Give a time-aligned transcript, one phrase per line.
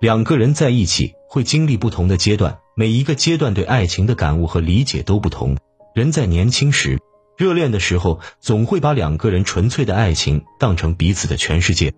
[0.00, 5.56] 两个人在一起会经历不同的阶段，每一个阶段对爱情的感悟和理解都不同。
[5.94, 6.98] 人在年轻时，
[7.36, 11.94] 热恋的时候，总会把两个人纯粹的爱情当成彼此的全世界，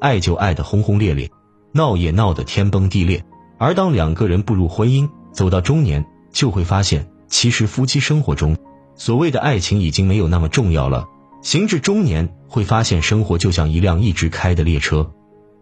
[0.00, 1.30] 爱就爱得轰轰烈烈，
[1.72, 3.24] 闹也闹得天崩地裂。
[3.58, 8.56] 而当两个人步入婚姻，走到中年，就会发现，其实夫妻生活中，
[8.96, 11.06] 所谓的爱情已经没有那么重要了。
[11.42, 15.12] 行至中年，会发现生活就像一辆一直开的列车，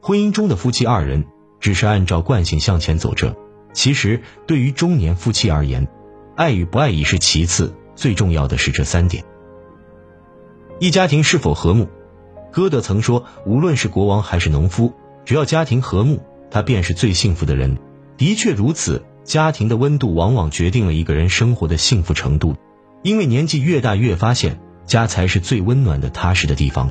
[0.00, 1.26] 婚姻中的夫妻二人
[1.60, 3.36] 只是按照惯性向前走着。
[3.72, 5.88] 其实，对于中年夫妻而言，
[6.36, 9.24] 爱与不爱已是其次，最重要的是这三点：
[10.78, 11.88] 一家庭是否和睦。
[12.52, 14.92] 歌德曾说，无论是国王还是农夫，
[15.24, 17.78] 只要家庭和睦，他便是最幸福的人。
[18.16, 22.54] 的确如此，家庭的温度往往决定了一个人生活的幸福程度，
[23.02, 24.60] 因为年纪越大，越发现。
[24.86, 26.90] 家才是最温暖的、踏实的地方。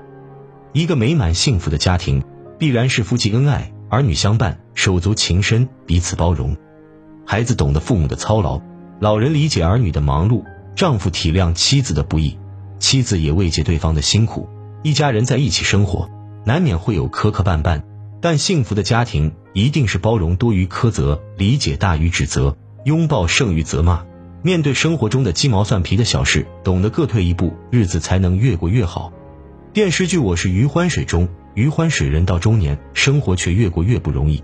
[0.72, 2.24] 一个美满幸福的家庭，
[2.58, 6.58] 必然是夫妻恩爱，儿女相伴，手足情深，彼此包容。
[7.28, 8.60] 孩子懂得父母的操劳，
[9.00, 10.44] 老人理解儿女的忙碌，
[10.76, 12.40] 丈夫体谅妻子的不易，
[12.80, 14.50] 妻子也慰藉对方的辛苦。
[14.82, 16.10] 一家人在一起生活，
[16.44, 17.84] 难免会有磕磕绊绊，
[18.20, 24.04] 但幸福的家庭一定是包容多于苛责，理解大于指责，拥抱胜于责骂。
[24.42, 29.14] 面对生活中的鸡毛蒜皮的小事，懂得各退一步，日子才能越过越好。
[29.72, 34.44] 电视剧《我是余欢水》中，余欢水人到中年，生活却越过越不容易，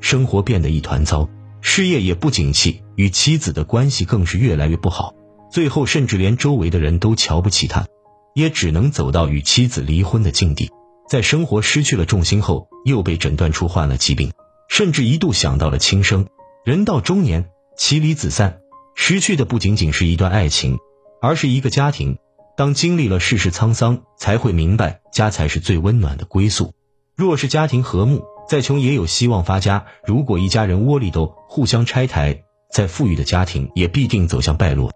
[0.00, 1.28] 生活变得一团糟，
[1.60, 5.14] 事业也不景气，与妻子的关系更是越来越不好，
[5.50, 7.86] 最后甚至连周围的人都瞧不起他，
[8.34, 10.70] 也只能走到与妻子离婚的境地。
[11.08, 14.32] 在生活失去了重心后，又被诊断出患了疾病，
[14.68, 16.26] 甚至一度想到了轻生。
[16.64, 18.58] 人到中年，妻离子散。
[18.94, 20.78] 失去的不仅仅是一段爱情，
[21.20, 22.18] 而是一个家庭。
[22.56, 26.72] 当经历了世事沧桑，才会明白家才是最温暖的归宿。
[27.14, 34.90] 若是家庭和睦，再穷也有希望发家；如果一家人窝里斗，互相拆台，再富裕的家庭也必定走向败落。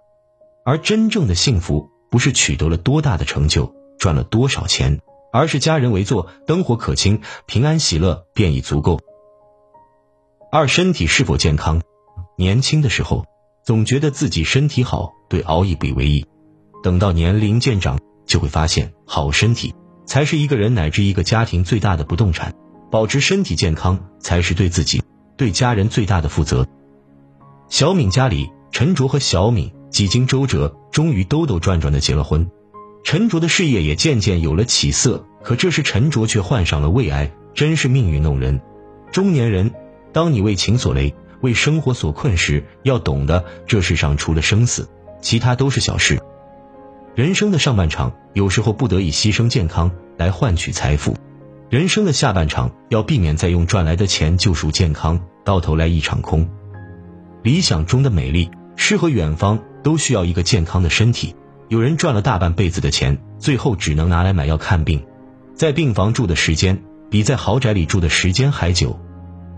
[0.64, 5.00] 而真正的幸福，不是取得了多大的成就，赚了多少钱，
[5.32, 9.00] 而是家人围坐，灯火可亲，平安喜乐便已足够。
[10.50, 11.82] 二身体是否健康？
[12.36, 13.26] 年轻的时候。
[13.62, 16.26] 总觉得自己身体好，对熬夜不以为意。
[16.82, 19.74] 等到年龄渐长，就会发现好身体
[20.06, 22.54] 才是一个人乃至一个家庭最大的不动产。
[22.90, 25.02] 保持身体健康，才是对自己、
[25.36, 26.66] 对家人最大的负责。
[27.68, 32.50] 小敏家里，陈卓和小敏几经周折，终于兜兜转转的结了婚。
[33.04, 38.60] 陈卓的事业也渐渐有了起色，可这时陈卓却患上了胃癌，真是命运弄人。
[39.12, 39.72] 中年人，
[40.12, 41.14] 当你为情所累。
[41.42, 44.90] 为生活所困时，要懂得这世上除了生死，
[45.22, 46.20] 其他都是小事。
[47.16, 51.12] 人生的上半场，有时候不得已牺牲健康来换取财富；
[51.68, 56.48] 人生的下半场，要避免再用赚来的钱救赎健康，到头来一场空。
[57.42, 61.34] 理想中的美丽，诗和远方，都需要一个健康的身体。
[61.66, 65.04] 有人赚了大半辈子的钱，最后只能拿来买药看病，
[65.56, 69.00] 在病房住的时间，比在豪宅里住的时间还久。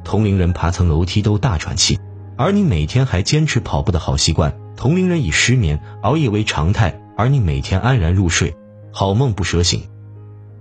[0.05, 1.99] 同龄人爬层楼梯都大喘气，
[2.39, 8.55] 而你每天还坚持跑步的好习惯；同龄人以失眠、熬夜为常态，而你每天安然入睡，
[8.93, 9.83] 好梦不舍醒。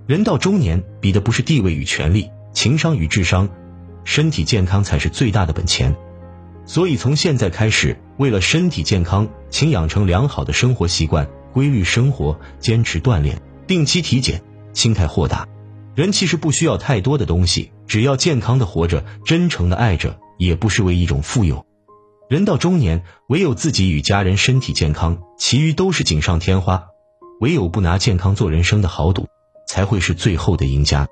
[0.08, 3.50] 人到中年，比的不是地位与权力，情商与智商，
[4.04, 5.96] 身体健康才是最大的本钱。
[6.66, 14.42] 所以从现在开始，为了身体健康，请养成良好的生活习惯，规律生活，坚持锻炼，定期体检，
[14.74, 15.48] 心态豁达。
[15.96, 21.66] 人其实不需要太多的东西，只要健康的活着，真诚的爱着，也不失为一种富有。
[22.32, 26.88] 人到中年，唯有自己与家人身体健康，其余都是锦上添花。
[27.42, 29.28] 唯有不拿健康做人生的豪赌，
[29.68, 31.10] 才会是最后的赢家。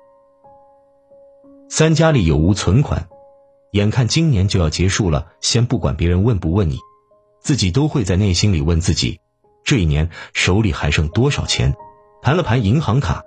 [1.68, 3.06] 三家里有无存款？
[3.72, 6.78] 眼看今年就要结束了，先不管别人问不问你，
[7.42, 9.20] 自己都会在内心里问自己：
[9.62, 11.74] 这一年手里还剩多少钱？
[12.22, 13.24] 盘了盘银行卡。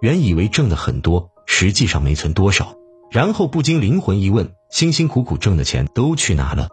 [0.00, 2.74] 原以为挣的很多，实际上没存多少，
[3.10, 6.70] 然后不禁灵魂一问：辛辛苦苦挣的钱都去哪了？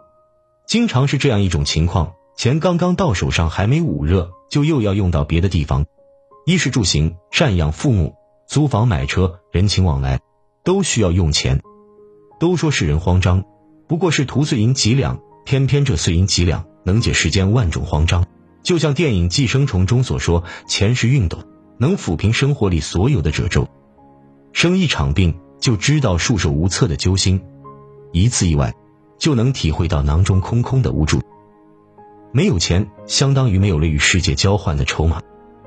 [0.72, 5.84] 经常是这样一种情况，钱刚刚到手上还没捂热，就又要用到别的地方，
[6.46, 8.14] 衣食住行、赡养父母、
[8.48, 10.20] 租房买车、人情往来，
[10.64, 11.60] 都需要用钱。
[12.40, 13.44] 都说世人慌张，
[13.86, 18.24] 不过是图碎银几两，偏偏这碎银几两能解世间万种慌张。
[18.62, 21.40] 就像电影《寄生虫》中所说：“钱是熨斗。”
[21.76, 23.68] 能抚平生活里所有的褶皱，
[24.54, 27.42] 生一场病就知道束手无策的揪心，
[28.10, 28.74] 一次意外
[29.22, 31.22] 就能体会到囊中空空的无助。
[32.32, 35.22] 没有钱，相当于没有了与世界交换的筹码，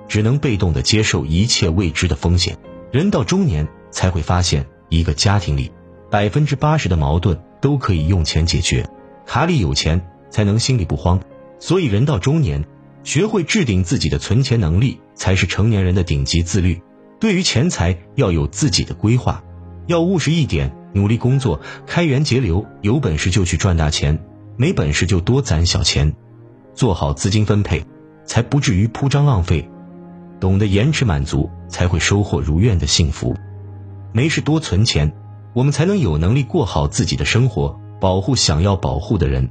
[0.10, 2.58] 只能被动的接受一切未知的风险。
[2.92, 5.72] 人到中年，才会发现，一个家庭里
[6.12, 8.86] 百分之八十的矛盾都可以用钱解决。
[9.26, 11.22] 卡里有钱，才能心里不慌。
[11.58, 12.66] 所以人到中年，
[13.06, 16.82] 学会制定自己的存钱能力，才是成年人的顶级自律。
[17.22, 19.42] 对于钱财，要有自己的规划，
[19.88, 24.18] 要务实一点，努力工作，开源节流，有本事就去赚大钱，
[24.56, 26.16] 没本事就多攒小钱，
[26.74, 27.86] 做好资金分配，
[28.26, 29.70] 才不至于铺张浪费。
[30.40, 33.36] 懂得延迟满足，才会收获如愿的幸福。
[34.14, 35.14] 没事多存钱，
[35.54, 39.50] 我们才能有能力过好自己的生活，保护想要保护的人。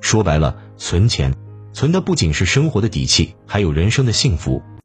[0.00, 1.34] 说白了，存钱，
[1.72, 4.62] 存的不仅是生活的底气，还有人生的幸福。